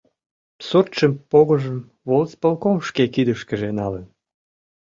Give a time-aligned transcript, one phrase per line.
[0.67, 4.05] Суртшым-погыжым волисполком шке кидышкыже налын.